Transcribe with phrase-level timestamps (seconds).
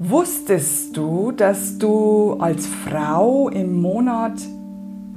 [0.00, 4.32] Wusstest du, dass du als Frau im Monat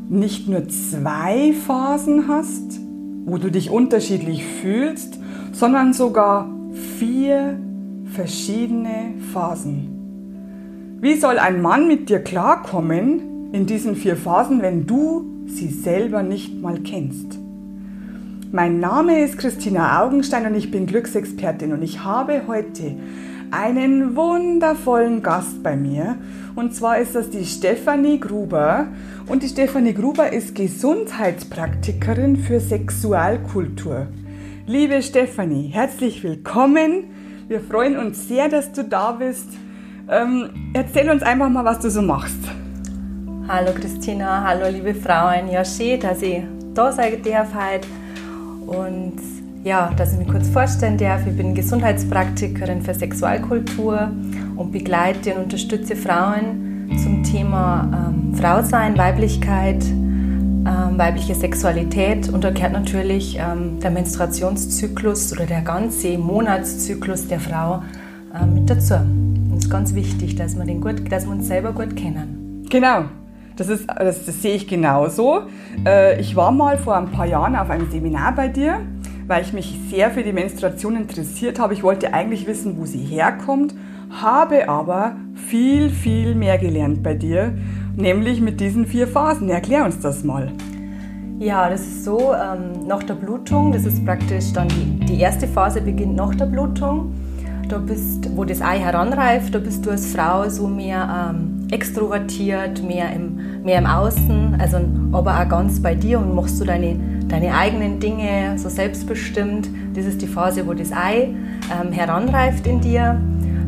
[0.08, 2.80] nicht nur zwei Phasen hast,
[3.26, 5.18] wo du dich unterschiedlich fühlst,
[5.52, 6.48] sondern sogar
[7.00, 7.58] vier
[8.14, 10.98] verschiedene Phasen?
[11.02, 16.22] Wie soll ein Mann mit dir klarkommen in diesen vier Phasen, wenn du sie selber
[16.22, 17.40] nicht mal kennst?
[18.52, 22.96] Mein Name ist Christina Augenstein und ich bin Glücksexpertin und ich habe heute
[23.52, 26.18] einen wundervollen Gast bei mir.
[26.56, 28.88] Und zwar ist das die Stefanie Gruber.
[29.28, 34.08] Und die Stefanie Gruber ist Gesundheitspraktikerin für Sexualkultur.
[34.66, 37.06] Liebe Stefanie, herzlich willkommen.
[37.48, 39.48] Wir freuen uns sehr, dass du da bist.
[40.10, 42.40] Ähm, erzähl uns einfach mal, was du so machst.
[43.48, 45.50] Hallo Christina, hallo liebe Frauen.
[45.50, 46.44] Ja, schön, dass ich
[46.74, 47.88] da sein darf heute.
[48.68, 54.12] Und ja, dass ich mich kurz vorstellen darf, ich bin Gesundheitspraktikerin für Sexualkultur
[54.56, 62.52] und begleite und unterstütze Frauen zum Thema ähm, Frausein, Weiblichkeit, ähm, weibliche Sexualität und da
[62.52, 67.84] gehört natürlich ähm, der Menstruationszyklus oder der ganze Monatszyklus der Frau
[68.40, 68.96] ähm, mit dazu.
[68.96, 72.66] Und es ist ganz wichtig, dass wir, den gut, dass wir uns selber gut kennen.
[72.70, 73.06] Genau.
[73.56, 75.42] Das, ist, das, das sehe ich genauso.
[75.86, 78.82] Äh, ich war mal vor ein paar Jahren auf einem Seminar bei dir
[79.28, 81.74] weil ich mich sehr für die Menstruation interessiert habe.
[81.74, 83.76] Ich wollte eigentlich wissen, wo sie herkommt,
[84.10, 87.54] habe aber viel, viel mehr gelernt bei dir,
[87.96, 89.50] nämlich mit diesen vier Phasen.
[89.50, 90.52] Erklär uns das mal.
[91.40, 95.48] Ja, das ist so, ähm, nach der Blutung, das ist praktisch dann die, die erste
[95.48, 97.14] Phase beginnt nach der Blutung.
[97.68, 102.82] Da bist, wo das Ei heranreift, da bist du als Frau so mehr ähm, extrovertiert,
[102.82, 104.78] mehr im, mehr im Außen, also
[105.12, 109.70] aber auch ganz bei dir und machst du deine deine eigenen Dinge so selbstbestimmt.
[109.94, 111.34] Das ist die Phase, wo das Ei
[111.72, 113.22] ähm, heranreift in dir.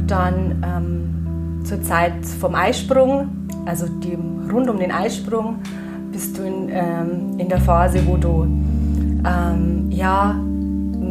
[0.08, 3.30] Dann ähm, zur Zeit vom Eisprung,
[3.66, 4.18] also die,
[4.52, 5.60] rund um den Eisprung,
[6.12, 10.36] bist du in, ähm, in der Phase, wo du ähm, ja,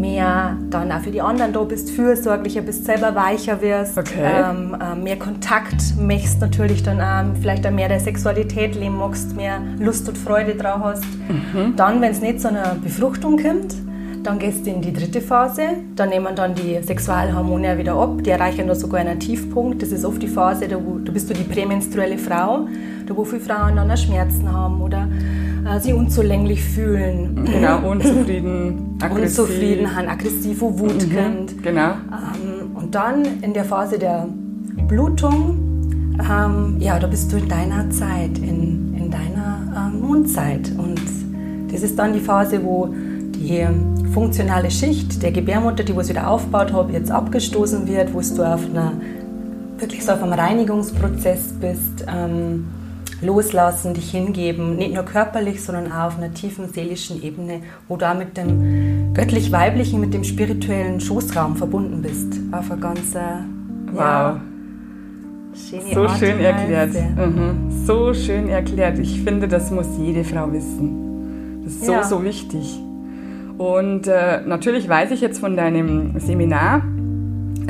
[0.00, 4.20] mehr dann auch für die anderen da bist, fürsorglicher bist, selber weicher wirst, okay.
[4.24, 9.36] ähm, äh, mehr Kontakt möchtest natürlich dann auch, vielleicht auch mehr der Sexualität leben magst,
[9.36, 11.04] mehr Lust und Freude drauf hast.
[11.04, 11.74] Mhm.
[11.76, 13.74] Dann, wenn es nicht zu einer Befruchtung kommt,
[14.22, 15.62] dann gehst du in die dritte Phase.
[15.96, 18.22] Dann nehmen dann die Sexualhormone wieder ab.
[18.22, 19.82] Die erreichen da sogar einen Tiefpunkt.
[19.82, 22.66] Das ist oft die Phase, da, wo, da bist du die prämenstruelle Frau,
[23.06, 25.08] da wo viele Frauen dann auch Schmerzen haben oder
[25.68, 27.44] äh, sich unzulänglich fühlen.
[27.44, 29.40] Genau, unzufrieden, aggressiv.
[29.40, 31.62] Unzufrieden, haben aggressive Wut mhm, kennt.
[31.62, 31.90] Genau.
[31.90, 34.26] Ähm, und dann in der Phase der
[34.86, 40.72] Blutung, ähm, ja, da bist du in deiner Zeit, in, in deiner äh, Mondzeit.
[40.76, 41.00] Und
[41.70, 42.88] das ist dann die Phase, wo
[43.34, 43.66] die
[44.12, 48.64] funktionale Schicht der Gebärmutter, die was wieder aufgebaut habe, jetzt abgestoßen wird, wo du auf
[48.64, 48.92] einer,
[49.78, 52.06] wirklich so auf einem Reinigungsprozess bist.
[52.08, 52.66] Ähm,
[53.20, 58.08] loslassen, dich hingeben, nicht nur körperlich, sondern auch auf einer tiefen seelischen Ebene, wo du
[58.08, 62.40] auch mit dem göttlich-weiblichen, mit dem spirituellen Schoßraum verbunden bist.
[62.52, 63.20] Auf eine ganz äh,
[63.92, 64.02] wow.
[64.02, 64.40] Ja,
[65.92, 66.94] so Art schön erklärt.
[66.94, 67.70] Mhm.
[67.84, 68.98] So schön erklärt.
[68.98, 71.62] Ich finde, das muss jede Frau wissen.
[71.64, 72.04] Das ist so, ja.
[72.04, 72.78] so wichtig.
[73.58, 76.82] Und äh, natürlich weiß ich jetzt von deinem Seminar,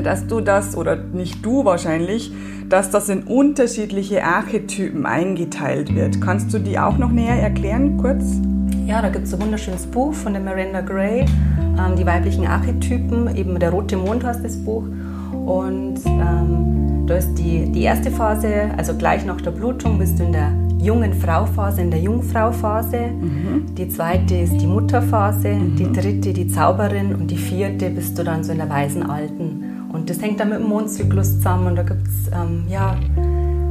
[0.03, 2.33] dass du das, oder nicht du wahrscheinlich,
[2.69, 6.21] dass das in unterschiedliche Archetypen eingeteilt wird.
[6.21, 8.25] Kannst du die auch noch näher erklären, kurz?
[8.87, 13.35] Ja, da gibt es ein wunderschönes Buch von der Miranda Gray, ähm, die weiblichen Archetypen,
[13.37, 14.85] eben der rote Mond heißt das Buch.
[15.47, 20.25] Und ähm, da ist die, die erste Phase, also gleich nach der Blutung bist du
[20.25, 22.99] in der jungen Frauphase, in der Jungfrauphase.
[23.09, 23.75] Mhm.
[23.75, 25.77] Die zweite ist die Mutterphase, mhm.
[25.77, 29.87] die dritte die Zauberin und die vierte bist du dann so in der weisen Alten.
[29.93, 32.97] Und das hängt dann mit dem Mondzyklus zusammen und da gibt es ähm, ja,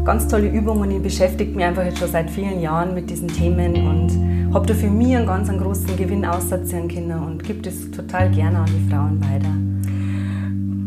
[0.04, 0.90] ganz tolle Übungen.
[0.92, 4.74] Ich beschäftige mich einfach jetzt schon seit vielen Jahren mit diesen Themen und habe da
[4.74, 8.66] für mich einen ganz einen großen Gewinn ausziehen können und gebe das total gerne an
[8.66, 9.77] die Frauen weiter.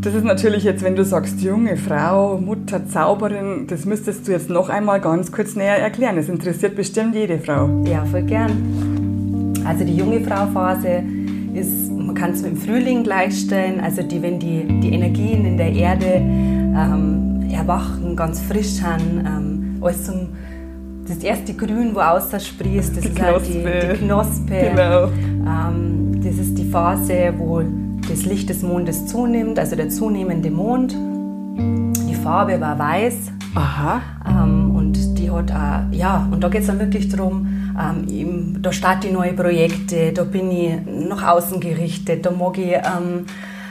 [0.02, 4.48] Das ist natürlich jetzt, wenn du sagst, junge Frau, Mutter, Zauberin, das müsstest du jetzt
[4.48, 6.16] noch einmal ganz kurz näher erklären.
[6.16, 7.68] Das interessiert bestimmt jede Frau.
[7.84, 9.52] Ja, voll gern.
[9.66, 11.02] Also die junge Frau-Phase
[11.52, 15.58] ist, man kann es mit dem Frühling gleichstellen, also die, wenn die, die Energien in
[15.58, 20.28] der Erde ähm, erwachen, ganz frisch sind, ähm, alles zum,
[21.06, 24.70] das erste Grün, wo aussprießt, das die ist halt die, die Knospe.
[24.70, 25.08] Genau.
[25.44, 27.62] Ähm, das ist die Phase, wo
[28.10, 30.94] das Licht des Mondes zunimmt, also der zunehmende Mond.
[32.08, 33.14] Die Farbe war weiß.
[33.54, 34.00] Aha.
[34.28, 37.46] Ähm, und die hat auch, ja, und da geht es dann wirklich darum,
[37.80, 40.74] ähm, da starte ich neue Projekte, da bin ich
[41.08, 43.26] nach außen gerichtet, da mag ich ähm,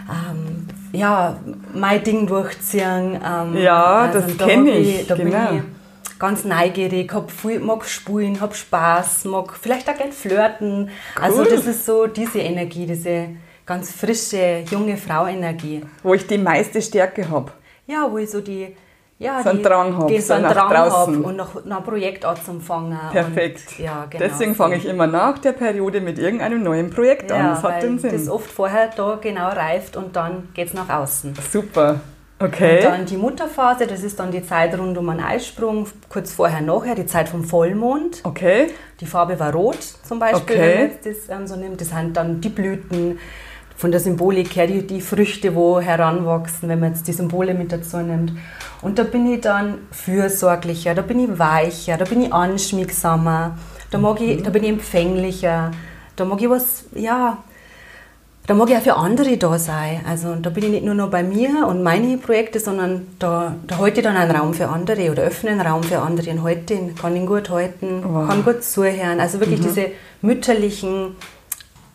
[0.10, 1.38] ähm, ja,
[1.74, 3.18] mein Ding durchziehen.
[3.26, 5.32] Ähm, Ja, das da kenn hab ich, Da genau.
[5.50, 10.90] bin ich ganz neugierig, hab viel, mag spielen, hab Spaß, mag vielleicht auch gern flirten.
[11.22, 11.48] Also Cool.
[11.52, 13.28] das ist so diese Energie, diese
[13.70, 15.84] ganz frische, junge Frau-Energie.
[16.04, 17.52] Wo ich die meiste Stärke habe.
[17.88, 18.76] Ja, wo ich so die...
[19.20, 21.22] Ja, So einen die, Drang hab, die so einen Drang draußen.
[21.26, 22.98] und nach, nach einem Projekt anzufangen.
[23.12, 23.60] Perfekt.
[23.78, 24.24] Und, ja, genau.
[24.26, 27.40] Deswegen fange ich immer nach der Periode mit irgendeinem neuen Projekt an.
[27.40, 28.12] Ja, Das hat den Sinn.
[28.14, 31.34] das oft vorher da genau reift und dann geht es nach außen.
[31.52, 32.00] Super.
[32.42, 32.78] Okay.
[32.78, 36.62] Und dann die Mutterphase, das ist dann die Zeit rund um einen Eisprung, kurz vorher,
[36.62, 38.22] nachher, die Zeit vom Vollmond.
[38.24, 38.68] okay.
[39.02, 40.74] Die Farbe war rot zum Beispiel, Okay.
[40.78, 41.82] wenn man das ähm, so nimmt.
[41.82, 43.20] Das sind dann die Blüten
[43.80, 47.72] von der Symbolik her, die, die Früchte, wo heranwachsen, wenn man jetzt die Symbole mit
[47.72, 48.34] dazu nimmt.
[48.82, 53.58] Und da bin ich dann fürsorglicher, da bin ich weicher, da bin ich anschmiegsamer,
[53.90, 55.72] da, mag ich, da bin ich empfänglicher,
[56.18, 57.38] da mag ich was, ja,
[58.48, 60.02] da mag ich auch für andere da sein.
[60.06, 63.78] Also da bin ich nicht nur noch bei mir und meine Projekte, sondern da, da
[63.78, 66.74] halte ich dann einen Raum für andere oder öffne einen Raum für andere und halte
[66.74, 68.28] ihn, kann ihn gut halten, Wow.
[68.28, 69.22] kann gut zuhören.
[69.22, 69.92] Also wirklich diese
[70.22, 71.16] mütterlichen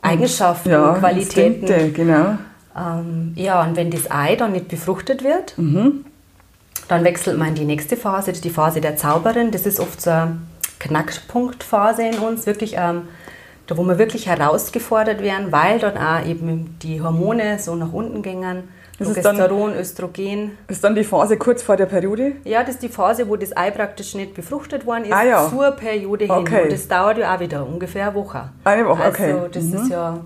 [0.04, 1.60] Eigenschaften, Ja, Qualitäten.
[1.66, 2.38] Instinkte, genau.
[2.76, 6.04] Ähm, ja, und wenn das Ei dann nicht befruchtet wird, Mhm.
[6.88, 9.50] dann wechselt man in die nächste Phase, die Phase der Zauberin.
[9.50, 10.36] Das ist oft so eine
[10.80, 13.02] Knackpunktphase in uns, wirklich, ähm,
[13.66, 18.22] da wo wir wirklich herausgefordert werden, weil dann auch eben die Hormone so nach unten
[18.22, 18.64] gingen.
[18.98, 20.58] Das ist dann- Progesteron, Östrogen.
[20.68, 22.32] Ist dann die Phase kurz vor der Periode?
[22.44, 25.48] Ja, das ist die Phase, wo das Ei praktisch nicht befruchtet worden ist, Ah, ja.
[25.50, 26.32] zur Periode hin.
[26.34, 26.62] Okay.
[26.64, 28.50] Und das dauert ja auch wieder ungefähr eine Woche.
[28.62, 29.32] Eine Woche, okay.
[29.32, 29.74] Also das Mhm.
[29.74, 30.20] ist ja...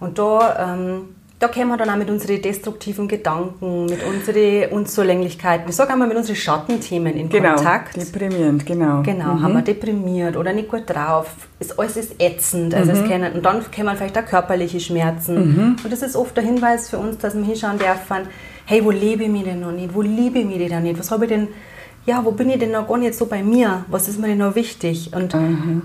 [0.00, 5.68] Und da, ähm, da kommen wir dann auch mit unseren destruktiven Gedanken, mit unseren Unzulänglichkeiten,
[5.68, 7.54] ich sage einmal mit unseren Schattenthemen in Genau.
[7.56, 7.96] Kontakt.
[7.96, 9.02] Deprimierend, genau.
[9.02, 11.26] Genau, haben wir deprimiert oder nicht gut drauf,
[11.60, 12.74] ist, alles ist ätzend.
[12.74, 12.98] Also Mhm.
[12.98, 15.76] es können, und dann kommen vielleicht auch körperliche Schmerzen.
[15.84, 18.28] Und das ist oft der Hinweis für uns, dass wir hinschauen dürfen,
[18.64, 19.94] hey, wo lebe ich mich denn noch nicht?
[19.94, 20.98] Wo liebe ich mich denn nicht?
[20.98, 21.48] Was habe ich denn,
[22.06, 23.84] ja, wo bin ich denn noch gar nicht so bei mir?
[23.88, 25.10] Was ist mir denn noch wichtig?
[25.14, 25.36] Und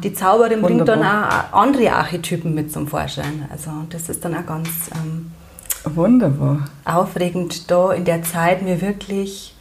[0.02, 1.50] die Zauberin bringt dann Wunderbar.
[1.52, 3.46] auch andere Archetypen mit zum Vorschein.
[3.52, 5.32] Also das ist dann auch ganz ähm,
[5.86, 6.66] Wunderbar.
[6.86, 9.56] aufregend, da in der Zeit mir wirklich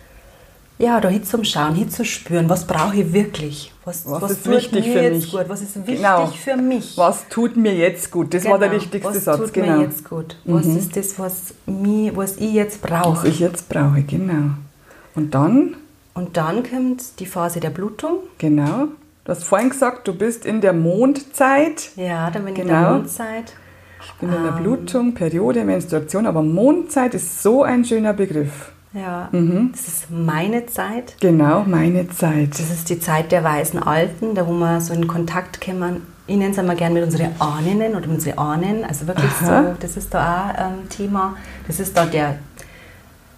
[0.79, 3.71] ja, da hinzuschauen, hinzuspüren, was brauche ich wirklich?
[3.85, 5.31] Was, Was ist tut wichtig mir für jetzt mich?
[5.33, 5.45] gut?
[5.49, 6.27] Was ist wichtig Genau.
[6.29, 6.97] für mich?
[6.97, 8.33] Was tut mir jetzt gut?
[8.33, 8.81] Das war der Genau.
[8.81, 9.77] wichtigste was Satz, tut genau.
[9.77, 10.37] mir jetzt gut?
[10.47, 11.35] Was ist das, was,
[11.67, 13.29] mich, was ich jetzt Was brauche?
[13.29, 14.53] ich jetzt brauche, genau.
[15.15, 15.77] Und dann,
[16.15, 18.21] Und dann kommt die Phase der Blutung.
[18.39, 18.89] genau,
[19.25, 21.91] du hast vorhin gesagt, du bist in der Mondzeit.
[21.97, 22.81] Ja, dann bin ich in Genau.
[22.81, 23.53] der Mondzeit.
[24.05, 28.73] Ich bin in der Blutung, Periode, Menstruation, aber Mondzeit ist so ein schöner Begriff.
[28.93, 29.71] Ja, Mhm.
[29.73, 31.15] das ist meine Zeit.
[31.21, 32.51] Genau, meine Zeit.
[32.53, 36.03] Das ist die Zeit der weisen Alten, da wo wir so in Kontakt kommen.
[36.27, 38.85] Ich nenne es einmal gerne mit unseren Ahnen oder mit unseren Ahnen.
[38.85, 39.63] Also wirklich Aha.
[39.63, 41.37] so, das ist da auch ähm, Thema.
[41.67, 42.39] Das ist da der,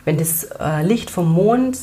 [0.04, 1.78] wenn das äh, Licht vom Mond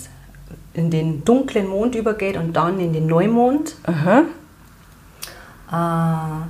[0.74, 4.24] in den dunklen Mond übergeht und dann in den Neumond, Aha.
[5.72, 6.46] äh,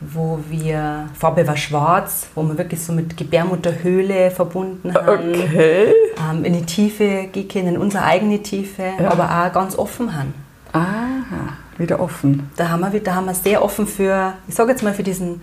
[0.00, 5.92] wo wir, Farbe war schwarz, wo wir wirklich so mit Gebärmutterhöhle verbunden haben, Okay.
[6.30, 9.10] ähm, in die Tiefe gehen in unsere eigene Tiefe, Ja.
[9.10, 10.34] aber auch ganz offen haben.
[10.72, 12.48] Aha, wieder offen.
[12.56, 15.40] Da haben wir, da haben wir sehr offen für, ich sage jetzt mal, für diesen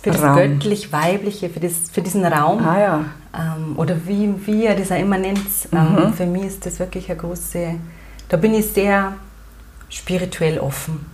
[0.00, 2.64] für das göttlich-weibliche, für, das, für diesen Raum.
[2.64, 3.04] Ah ja.
[3.34, 5.40] Ähm, oder wie, wie er das auch immer nennt.
[5.72, 7.74] Ähm, für mich ist das wirklich eine große,
[8.28, 9.14] da bin ich sehr
[9.88, 11.04] spirituell offen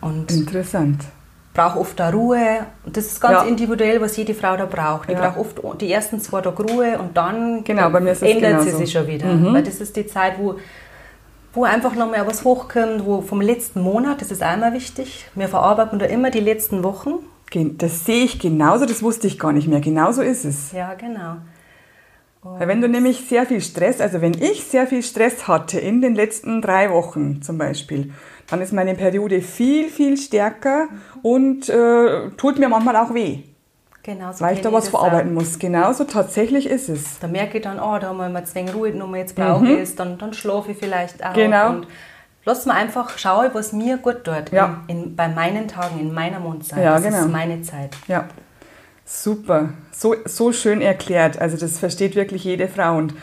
[0.00, 1.04] und Interessant.
[1.54, 2.66] Brauche oft auch Ruhe.
[2.84, 3.48] Und das ist ganz Ja.
[3.48, 5.08] individuell, was jede Frau da braucht.
[5.08, 5.28] Ich Ja.
[5.30, 9.26] brauche oft die ersten zwei Tage Ruhe und dann Genau, ändert sie sich schon wieder.
[9.26, 9.54] Mhm.
[9.54, 10.56] Weil das ist die Zeit, wo,
[11.54, 15.26] wo einfach nochmal was hochkommt, wo vom letzten Monat, das ist einmal wichtig.
[15.34, 17.20] Wir verarbeiten da immer die letzten Wochen.
[17.78, 19.78] Das sehe ich genauso, das wusste ich gar nicht mehr.
[19.78, 20.72] Genauso ist es.
[20.72, 21.36] Ja, genau.
[22.42, 26.02] Weil wenn du nämlich sehr viel Stress, also wenn ich sehr viel Stress hatte in
[26.02, 28.12] den letzten drei Wochen zum Beispiel,
[28.48, 30.88] dann ist meine Periode viel, viel stärker
[31.22, 33.40] und äh, tut mir manchmal auch weh,
[34.02, 35.00] genau so weil ich da was das auch.
[35.00, 35.58] verarbeiten muss.
[35.58, 37.18] Genauso tatsächlich ist es.
[37.18, 39.80] Da merke ich dann, oh, da haben wir mal zwei Ruhe genommen, jetzt brauche ich
[39.80, 41.30] es, dann, dann schlafe ich vielleicht auch.
[41.30, 41.34] Mhm.
[41.34, 41.68] Genau.
[41.70, 41.86] Und
[42.44, 44.52] lass mir einfach schauen, was mir gut tut.
[44.52, 44.82] Ja.
[44.86, 46.84] In, in, bei meinen Tagen, in meiner Mondzeit.
[46.84, 47.18] Ja, das genau.
[47.20, 47.96] ist meine Zeit.
[48.06, 48.28] Ja,
[49.04, 49.70] super.
[49.90, 51.40] So, so schön erklärt.
[51.40, 52.96] Also das versteht wirklich jede Frau.
[52.96, 53.14] Und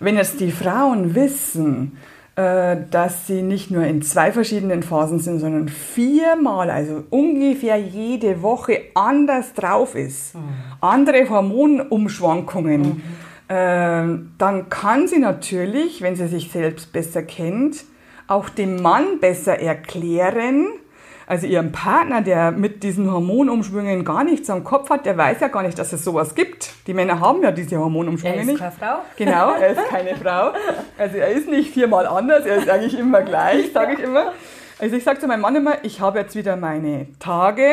[0.00, 1.96] wenn jetzt die Frauen wissen,
[2.36, 8.82] dass sie nicht nur in zwei verschiedenen Phasen sind, sondern viermal, also ungefähr jede Woche
[8.94, 10.34] anders drauf ist,
[10.82, 13.02] andere Hormonumschwankungen,
[13.48, 17.84] ähm, dann kann sie natürlich, wenn sie sich selbst besser kennt,
[18.26, 20.66] auch dem Mann besser erklären,
[21.28, 25.48] Also ihren Partner, der mit diesen Hormonumschwüngen gar nichts am Kopf hat, der weiß ja
[25.48, 26.70] gar nicht, dass es sowas gibt.
[26.86, 28.58] Die Männer haben ja diese Hormonumschwünge Er ist nicht.
[28.60, 28.98] keine Frau.
[29.16, 30.52] Genau, er ist keine Frau.
[30.96, 34.32] Also er ist nicht viermal anders, er ist eigentlich immer gleich, sage ich immer.
[34.78, 37.72] Also ich sage zu meinem Mann immer, ich habe jetzt wieder meine Tage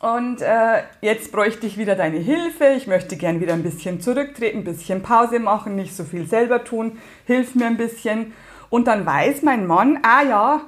[0.00, 2.72] und äh, jetzt bräuchte ich wieder deine Hilfe.
[2.76, 6.64] Ich möchte gern wieder ein bisschen zurücktreten, ein bisschen Pause machen, nicht so viel selber
[6.64, 6.98] tun.
[7.26, 8.32] Hilf mir ein bisschen.
[8.70, 10.60] Und dann weiß mein Mann, ah ja,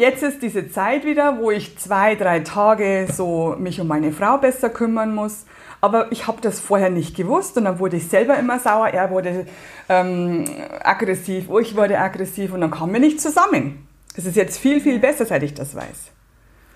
[0.00, 4.38] jetzt ist diese Zeit wieder, wo ich zwei, drei Tage so mich um meine Frau
[4.38, 5.44] besser kümmern muss.
[5.82, 8.88] Aber ich habe das vorher nicht gewusst und dann wurde ich selber immer sauer.
[8.88, 9.46] Er wurde
[9.88, 10.44] ähm,
[10.82, 13.86] aggressiv, ich wurde aggressiv und dann kamen wir nicht zusammen.
[14.16, 16.10] Es ist jetzt viel, viel besser, seit ich das weiß.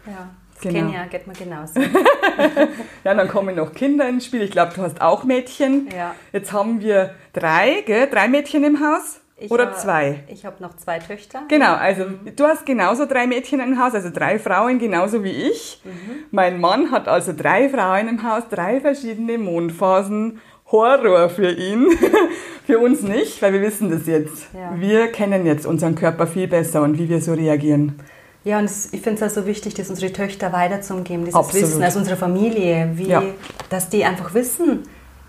[0.07, 0.75] Ja, das Genau.
[0.87, 1.81] kenne ja, geht mir genauso.
[3.05, 4.41] Ja, dann kommen noch Kinder ins Spiel.
[4.43, 5.89] Ich glaube, du hast auch Mädchen.
[5.95, 6.15] Ja.
[6.33, 8.09] Jetzt haben wir drei, gell?
[8.11, 9.21] Drei Mädchen im Haus?
[9.37, 10.21] Ich Oder hab- zwei?
[10.29, 11.43] Ich habe noch zwei Töchter.
[11.49, 12.05] Genau, also
[12.37, 15.83] du hast genauso drei Mädchen im Haus, also drei Frauen genauso wie ich.
[16.31, 20.41] Mein Mann hat also drei Frauen im Haus, drei verschiedene Mondphasen.
[20.71, 21.87] Horror für ihn.
[22.67, 24.47] für uns nicht, weil wir wissen das jetzt.
[24.55, 24.73] Ja.
[24.81, 28.01] Wir kennen jetzt unseren Körper viel besser und wie wir so reagieren.
[28.45, 31.67] Ja, und ich finde es auch so wichtig, das unsere Töchter weiterzugeben, dieses Absolut.
[31.69, 33.23] Wissen aus unserer Familie, wie, Ja.
[33.69, 34.85] dass die einfach wissen,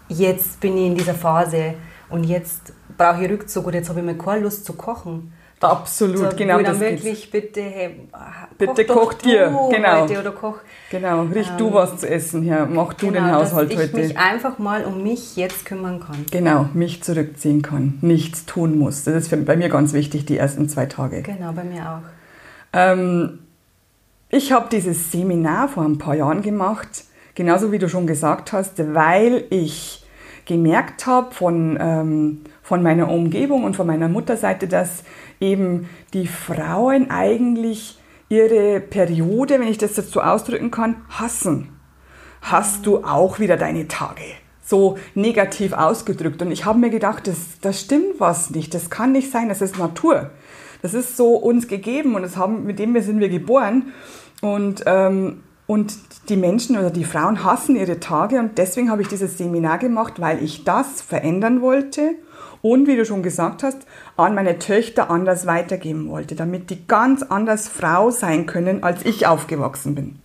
[0.10, 1.74] jetzt bin ich in dieser Phase
[2.10, 5.34] und jetzt brauche ich Rückzug oder jetzt habe ich mal keine Lust zu kochen.
[5.62, 7.04] Absolut, so, genau das dann geht's.
[7.04, 7.96] wirklich bitte, hey,
[8.58, 10.02] Bitte koch du dir, genau.
[10.02, 10.58] heute oder koch.
[10.92, 13.98] Genau, riech du was zu essen her, mach du den Genau, Haushalt dass ich heute.
[13.98, 16.26] mich einfach mal um mich jetzt kümmern kann.
[16.30, 19.06] Genau, mich zurückziehen kann, nichts tun muss.
[19.06, 21.22] Das ist für, bei mir ganz wichtig, die ersten zwei Tage.
[21.24, 22.10] Genau, bei mir auch.
[22.74, 23.40] Ähm,
[24.30, 28.94] ich habe dieses Seminar vor ein paar Jahren gemacht, genauso wie du schon gesagt hast,
[28.94, 30.05] weil ich
[30.46, 35.04] gemerkt habe von, ähm, von meiner Umgebung und von meiner Mutterseite, dass
[35.40, 38.00] eben die Frauen eigentlich
[38.30, 41.70] ihre Periode, wenn ich das jetzt so ausdrücken kann, hassen.
[42.42, 44.24] Hast du auch wieder deine Tage?
[44.64, 46.42] So negativ ausgedrückt.
[46.42, 48.74] Und ich habe mir gedacht, das, das stimmt was nicht.
[48.74, 49.50] Das kann nicht sein.
[49.50, 50.32] Das ist Natur.
[50.82, 53.94] Das ist so uns gegeben und das haben, mit dem wir sind wir geboren.
[54.42, 55.94] Und, ähm, und
[56.30, 60.20] die Menschen oder die Frauen hassen ihre Tage und deswegen habe ich dieses Seminar gemacht,
[60.20, 62.12] weil ich das verändern wollte
[62.62, 63.80] und, wie du schon gesagt hast,
[64.18, 69.28] an meine Töchter anders weitergeben wollte, damit die ganz anders Frau sein können, als ich
[69.28, 70.20] aufgewachsen bin.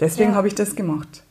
[0.00, 0.36] Deswegen Ja.
[0.36, 1.22] habe ich das gemacht.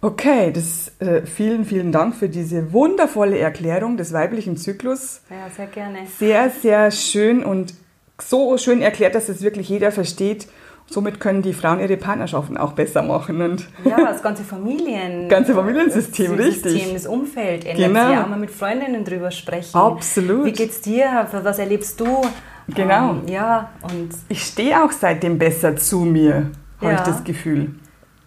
[0.00, 5.66] Okay, das, äh, vielen, vielen Dank für diese wundervolle Erklärung des weiblichen Zyklus Ja, sehr
[5.66, 6.06] gerne.
[6.18, 7.74] sehr, sehr schön und
[8.20, 10.48] so schön erklärt, dass es wirklich jeder versteht.
[10.90, 13.42] Somit können die Frauen ihre Partnerschaften auch besser machen.
[13.42, 15.28] Und Ja, das ganze Familien.
[15.28, 16.72] Ganze Familiensystem, das richtig.
[16.72, 18.08] System, das Umfeld ändert Genau.
[18.08, 18.18] sich.
[18.18, 19.76] Auch mal mit Freundinnen drüber sprechen.
[19.76, 20.46] Absolut.
[20.46, 21.26] Wie geht's dir?
[21.30, 22.22] Was erlebst du?
[22.68, 23.10] Genau.
[23.10, 26.94] Ähm, ja, und ich stehe auch seitdem besser zu mir, habe Ja.
[26.94, 27.74] ich das Gefühl.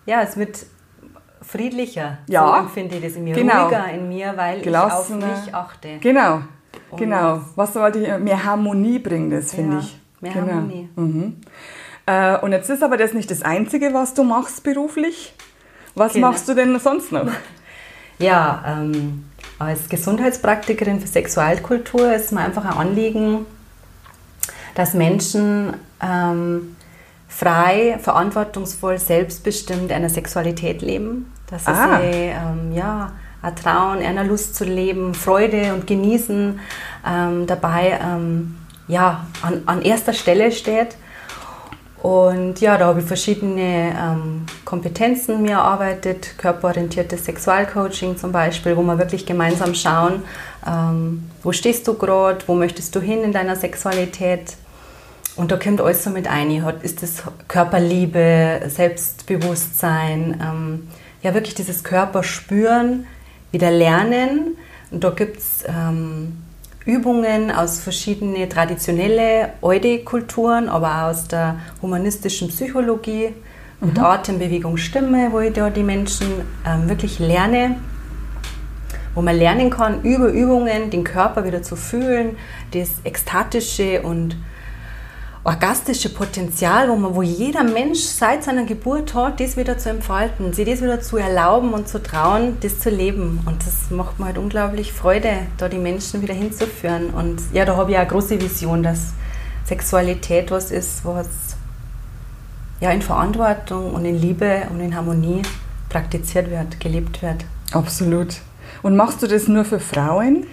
[0.06, 0.66] ja, es wird
[1.42, 2.20] friedlicher.
[2.28, 2.48] Ja.
[2.48, 3.36] So empfinde ich das in mir.
[3.36, 3.66] Genau.
[3.66, 5.26] Ruhiger in mir, weil Gelassener.
[5.28, 5.88] ich auf mich achte.
[6.00, 6.42] Genau,
[6.92, 7.42] Und- genau.
[7.56, 10.00] Was sollte ich, mehr Harmonie bringen, das finde Ja, ich.
[10.22, 10.48] mehr genau.
[10.48, 10.90] Harmonie.
[10.96, 11.36] Mhm.
[12.12, 15.34] Äh, und jetzt ist aber das nicht das Einzige, was du machst beruflich.
[15.96, 16.28] Was Genau.
[16.30, 17.28] machst du denn sonst noch?
[18.20, 19.24] Ja, ähm,
[19.58, 23.48] als Gesundheitspraktikerin für Sexualkultur ist mir einfach ein Anliegen,
[24.76, 26.76] dass Menschen ähm,
[27.28, 31.32] frei, verantwortungsvoll, selbstbestimmt einer Sexualität leben.
[31.50, 32.00] Dass sie Ah.
[32.00, 36.60] sich, ähm, ja, auch trauen, einer Lust zu leben, Freude und Genießen
[37.08, 38.56] ähm, dabei ähm,
[38.88, 40.90] ja, an, an erster Stelle steht.
[42.02, 48.82] Und ja, da habe ich verschiedene ähm, Kompetenzen mir erarbeitet, körperorientiertes Sexualcoaching zum Beispiel, wo
[48.82, 50.24] wir wirklich gemeinsam schauen,
[50.68, 54.56] ähm, wo stehst du gerade, wo möchtest du hin in deiner Sexualität.
[55.36, 56.50] Und da kommt alles so mit ein.
[56.82, 60.88] Ist das Körperliebe, Selbstbewusstsein, ähm,
[61.22, 63.06] ja wirklich dieses Körperspüren,
[63.52, 64.58] wieder lernen.
[64.90, 66.42] Und da gibt es ähm,
[66.86, 73.30] Übungen aus verschiedenen traditionellen alte Kulturen, aber auch aus der humanistischen Psychologie
[73.80, 76.28] mit Atem, Bewegung, Stimme, wo ich da die Menschen
[76.66, 77.78] ähm, wirklich lerne,
[79.14, 82.38] wo man lernen kann, über Übungen den Körper wieder zu fühlen,
[82.74, 84.36] das ekstatische und
[85.44, 90.54] orgastische Potenzial, wo, man, wo jeder Mensch seit seiner Geburt hat, das wieder zu entfalten,
[90.54, 93.40] sich das wieder zu erlauben und zu trauen, das zu leben.
[93.46, 97.10] Und das macht mir halt unglaublich Freude, da die Menschen wieder hinzuführen.
[97.10, 99.14] Und ja, da habe ich auch eine große Vision, dass
[99.66, 101.28] Sexualität was ist, was
[102.80, 105.42] ja in Verantwortung und in Liebe und in Harmonie
[105.90, 107.46] praktiziert wird, gelebt wird.
[107.72, 108.36] Absolut.
[108.84, 110.46] Und machst du das nur für Frauen?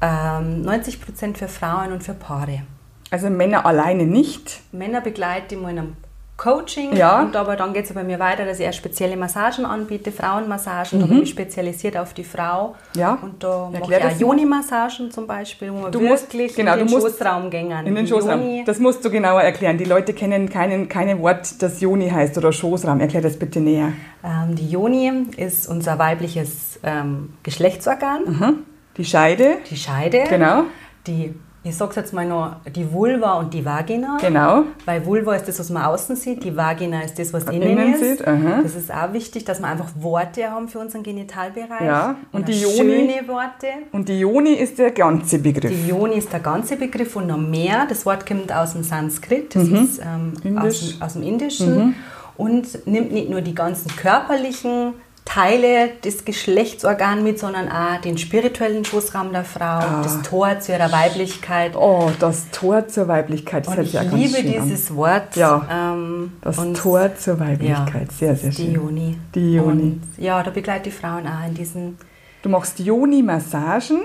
[0.00, 2.62] Ähm, 90 Prozent für Frauen und für Paare.
[3.10, 4.60] Also Männer alleine nicht?
[4.72, 5.96] Männer begleite ich mal in einem
[6.36, 6.94] Coaching.
[6.94, 7.20] Ja.
[7.22, 11.00] Und aber dann geht es bei mir weiter, dass ich erst spezielle Massagen anbiete, Frauenmassagen.
[11.00, 12.76] Da bin ich spezialisiert auf die Frau.
[12.94, 13.00] Mhm.
[13.00, 13.18] Ja.
[13.20, 14.20] Und da mache ich auch.
[14.20, 17.84] Joni-Massagen zum Beispiel, wo man Du musst- wirklich genau, in den du musst Schoßraum gängen.
[17.86, 18.40] In den Schoßraum.
[18.40, 19.78] Joni- Das musst du genauer erklären.
[19.78, 23.00] Die Leute kennen keinen, kein Wort, das Joni heißt oder Schoßraum.
[23.00, 23.92] Erklär das bitte näher.
[24.22, 28.58] Ähm, die Joni ist unser weibliches ähm, Geschlechtsorgan, Mhm.
[28.96, 29.56] Die Scheide.
[29.70, 30.22] die Scheide.
[30.28, 30.64] Genau.
[31.08, 31.34] Die,
[31.64, 34.16] ich sag's jetzt mal noch, die Vulva und die Vagina.
[34.20, 34.62] Genau.
[34.86, 37.94] Weil Vulva ist das, was man außen sieht, die Vagina ist das, was innen, innen
[37.94, 38.00] ist.
[38.18, 38.60] sieht, aha.
[38.62, 41.80] Das ist auch wichtig, dass wir einfach Worte haben für unseren Genitalbereich.
[41.82, 43.66] Ja, und Und die Joni- Schöne Worte.
[43.92, 45.70] Und die Joni ist der ganze Begriff.
[45.70, 47.86] Die Joni ist der ganze Begriff und noch mehr.
[47.88, 50.96] Das Wort kommt aus dem Sanskrit, das ist ähm, aus, Mhm.
[50.96, 51.02] Mhm.
[51.02, 51.94] aus dem Indischen
[52.36, 54.94] und nimmt nicht nur die ganzen körperlichen
[55.28, 60.90] Teile des Geschlechtsorgans mit, sondern auch den spirituellen Schoßraum der Frau, das Tor zu ihrer
[60.90, 61.76] Weiblichkeit.
[61.76, 61.80] Ah.
[61.80, 63.66] Oh, das Tor zur Weiblichkeit.
[63.66, 64.68] Das Und hört ich sich ja ganz liebe schön an.
[64.68, 65.36] dieses Wort.
[65.36, 65.68] Ja.
[65.70, 68.08] Ähm, Das Tor zur Weiblichkeit.
[68.10, 68.72] Ja, sehr, sehr die schön.
[68.72, 69.18] Joni.
[69.34, 69.82] Die Joni.
[69.82, 71.98] Und ja, da begleite ich Frauen auch in diesen.
[72.42, 73.98] Du machst Joni-Massagen.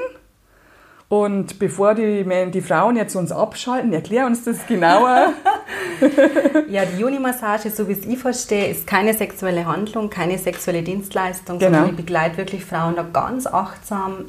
[1.13, 5.33] Und bevor die, die Frauen jetzt uns abschalten, erklär uns das genauer.
[6.69, 11.59] Ja, die Joni-Massage, so wie es ich verstehe, ist keine sexuelle Handlung, keine sexuelle Dienstleistung,
[11.59, 11.71] Genau.
[11.71, 14.25] sondern ich begleite wirklich Frauen da ganz achtsam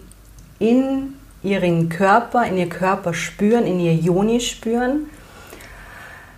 [0.59, 5.07] in ihren Körper, in ihr Körper spüren, in ihr Joni spüren.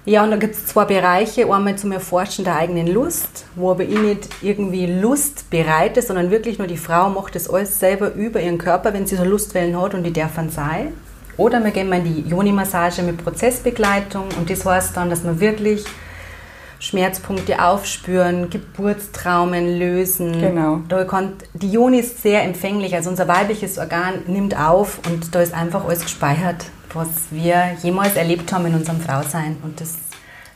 [0.06, 1.52] Ja, und da gibt es zwei Bereiche.
[1.52, 6.58] Einmal zum Erforschen der eigenen Lust, wo aber ich nicht irgendwie Lust bereite, sondern wirklich
[6.58, 9.94] nur die Frau macht das alles selber über ihren Körper, wenn sie so Lustwellen hat
[9.94, 10.92] und die darf dann sein.
[11.36, 15.40] Oder wir gehen mal in die Joni-Massage mit Prozessbegleitung und das heißt dann, dass wir
[15.40, 15.84] wirklich
[16.78, 20.40] Schmerzpunkte aufspüren, Geburtstraumen lösen.
[20.40, 20.80] Genau.
[20.88, 25.40] Da kann, die Joni ist sehr empfänglich, also unser weibliches Organ nimmt auf und da
[25.40, 29.56] ist einfach alles gespeichert, was wir jemals erlebt haben in unserem Frausein.
[29.62, 29.96] Und das,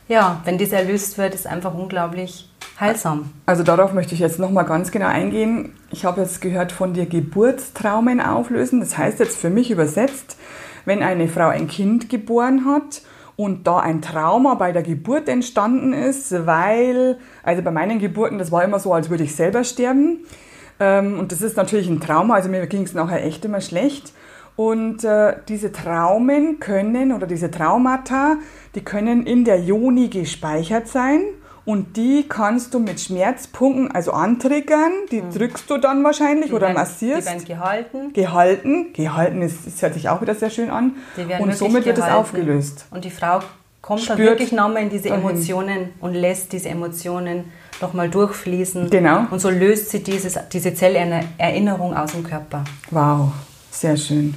[0.07, 3.31] ja, wenn das erlöst wird, ist einfach unglaublich heilsam.
[3.45, 5.73] Also darauf möchte ich jetzt nochmal ganz genau eingehen.
[5.91, 8.79] Ich habe jetzt gehört von dir Geburtstraumen auflösen.
[8.79, 10.37] Das heißt jetzt für mich übersetzt,
[10.85, 13.01] wenn eine Frau ein Kind geboren hat
[13.35, 18.51] und da ein Trauma bei der Geburt entstanden ist, weil, also bei meinen Geburten, das
[18.51, 20.25] war immer so, als würde ich selber sterben.
[20.79, 24.13] Ähm, und das ist natürlich ein Trauma, also mir ging es nachher echt immer schlecht.
[24.65, 28.35] Und äh, diese Traumen können oder diese Traumata,
[28.75, 31.21] die können in der Joni gespeichert sein
[31.65, 36.67] und die kannst du mit Schmerzpunkten, also antriggern, die drückst du dann wahrscheinlich Die oder
[36.67, 37.27] werden- massierst.
[37.27, 38.13] Die werden gehalten.
[38.13, 41.85] gehalten, gehalten ist, das hört sich auch wieder sehr schön an Die werden und somit
[41.85, 42.85] wird es aufgelöst.
[42.91, 43.39] Und die Frau
[43.81, 45.23] kommt dann Spürt wirklich nochmal in diese dahin.
[45.23, 47.45] Emotionen und lässt diese Emotionen
[47.81, 48.91] nochmal durchfließen.
[48.91, 49.25] Genau.
[49.31, 52.63] Und so löst sie dieses, diese Zellerinnerung aus dem Körper.
[52.91, 53.29] Wow,
[53.71, 54.35] sehr schön.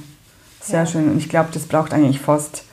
[0.65, 0.85] Sehr Ja.
[0.85, 1.09] schön.
[1.11, 2.63] Und ich glaube, das braucht eigentlich fast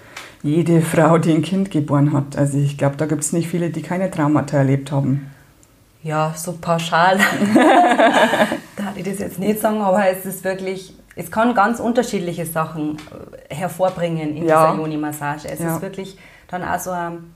[0.43, 2.37] jede Frau, die ein Kind geboren hat.
[2.37, 5.31] Also ich glaube, da gibt es nicht viele, die keine Traumata erlebt haben.
[6.03, 7.19] Ja, so pauschal.
[8.77, 12.45] da hatte ich das jetzt nicht sagen, aber es ist wirklich, es kann ganz unterschiedliche
[12.47, 12.97] Sachen
[13.51, 14.73] äh, hervorbringen in Ja.
[14.73, 15.49] dieser Joni-Massage.
[15.49, 15.77] Es Ja.
[15.77, 17.33] ist wirklich dann auch so ein,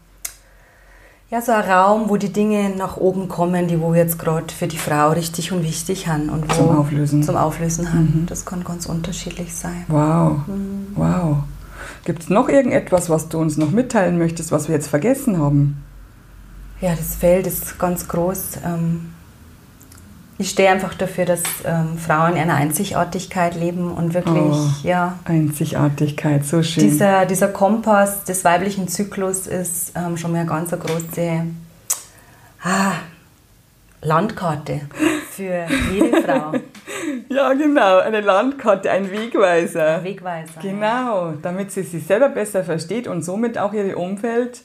[1.30, 4.68] ja, so ein Raum, wo die Dinge nach oben kommen, die wo jetzt gerade für
[4.68, 6.30] die Frau richtig und wichtig sind.
[6.30, 7.18] Und wo Zum Auflösen.
[7.20, 7.22] Mhm.
[7.24, 8.26] Zum Auflösen haben.
[8.28, 9.84] Das kann ganz unterschiedlich sein.
[9.88, 10.86] Wow, Mhm.
[10.94, 11.36] wow.
[12.04, 15.82] Gibt es noch irgendetwas, was du uns noch mitteilen möchtest, was wir jetzt vergessen haben?
[16.80, 18.58] Ja, das Feld ist ganz groß.
[18.64, 19.12] Ähm,
[20.38, 24.68] Ich stehe einfach dafür, dass ähm, Frauen in einer Einzigartigkeit leben und wirklich, Oh.
[24.82, 26.84] ja, Einzigartigkeit, so schön.
[26.84, 31.42] dieser, dieser Kompass des weiblichen Zyklus ist ähm, schon mal eine ganz große
[32.62, 32.92] ah,
[34.02, 34.82] Landkarte
[35.30, 36.52] für jede Frau.
[37.30, 40.04] ja, genau, eine Landkarte, ein Wegweiser.
[40.04, 40.60] Wegweiser.
[40.60, 44.62] Genau, damit sie sich selber besser versteht und somit auch ihr Umfeld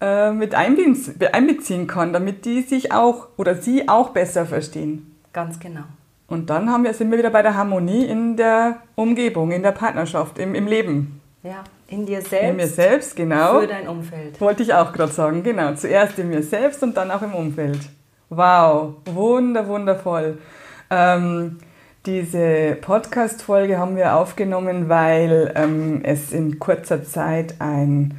[0.00, 5.11] äh, mit einbeziehen kann, damit die sich auch oder sie auch besser verstehen.
[5.32, 5.84] Ganz genau.
[6.28, 9.72] Und dann haben wir, sind wir wieder bei der Harmonie in der Umgebung, in der
[9.72, 11.20] Partnerschaft, im, im Leben.
[11.42, 13.60] Ja, in dir selbst, In mir selbst, genau.
[13.60, 14.40] für dein Umfeld.
[14.40, 15.74] Wollte ich auch gerade sagen, genau.
[15.74, 17.80] Zuerst in mir selbst und dann auch im Umfeld.
[18.30, 20.38] Wow, wunder, wundervoll.
[20.88, 21.58] Ähm,
[22.06, 28.14] diese Podcast-Folge haben wir aufgenommen, weil ähm, es in kurzer Zeit ein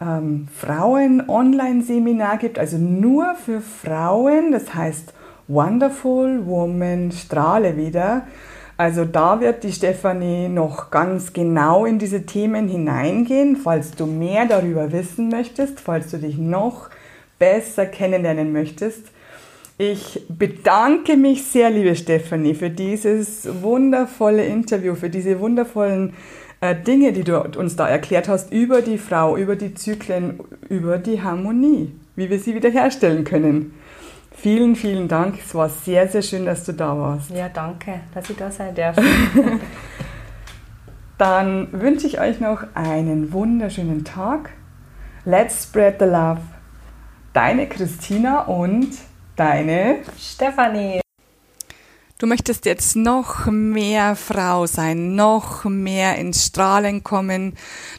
[0.00, 4.52] ähm, Frauen-Online-Seminar gibt, also nur für Frauen.
[4.52, 5.12] Das heißt
[5.48, 8.26] Wonderful Woman Strahle wieder.
[8.76, 14.46] Also da wird die Stefanie noch ganz genau in diese Themen hineingehen, falls du mehr
[14.46, 16.90] darüber wissen möchtest, falls du dich noch
[17.38, 19.06] besser kennenlernen möchtest.
[19.78, 26.14] Ich bedanke mich sehr, liebe Stefanie, für dieses wundervolle Interview, für diese wundervollen
[26.60, 30.98] äh, Dinge, die du uns da erklärt hast über die Frau, über die Zyklen, über
[30.98, 33.72] die Harmonie, wie wir sie wiederherstellen können.
[34.40, 35.40] Vielen, vielen Dank.
[35.44, 37.30] Es war sehr, sehr schön, dass du da warst.
[37.30, 38.94] Ja, danke, dass ich da sein darf.
[41.18, 44.50] Dann wünsche ich euch noch einen wunderschönen Tag.
[45.24, 46.40] Let's spread the love.
[47.32, 48.90] Deine Christina und
[49.34, 51.00] deine Stefanie.
[52.18, 57.54] Du möchtest jetzt noch mehr Frau sein, noch mehr ins Strahlen kommen,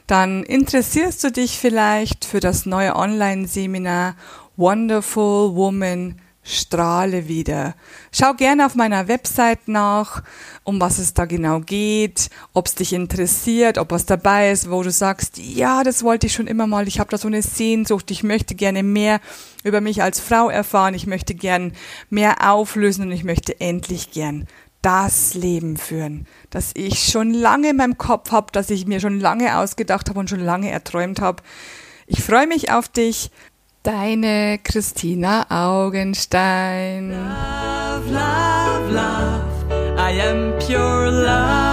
[0.08, 4.16] dann interessierst du dich vielleicht für das neue Online-Seminar
[4.58, 6.16] Wonderful Woman
[6.58, 7.76] strahle wieder.
[8.12, 10.24] Schau gerne auf meiner Website nach,
[10.64, 14.84] um was es da genau geht, ob es dich interessiert, ob was dabei ist, wo
[14.84, 18.12] du sagst, ja, das wollte ich schon immer mal, ich habe da so eine Sehnsucht,
[18.12, 19.20] ich möchte gerne mehr
[19.64, 21.74] über mich als Frau erfahren, ich möchte gern
[22.10, 24.48] mehr auflösen und ich möchte endlich gern
[24.82, 29.20] das Leben führen, das ich schon lange in meinem Kopf habe, das ich mir schon
[29.20, 31.44] lange ausgedacht habe und schon lange erträumt habe.
[32.12, 33.30] Ich freue mich auf dich.
[33.84, 37.12] Deine Christina Augenstein.
[37.12, 39.98] Love, love, love.
[39.98, 41.69] I am pure love.